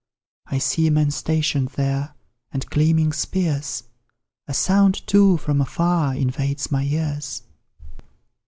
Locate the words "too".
5.05-5.37